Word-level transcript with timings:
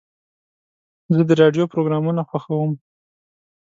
زه 1.15 1.21
د 1.29 1.31
راډیو 1.41 1.69
پروګرامونه 1.73 2.21
خوښوم. 2.29 2.71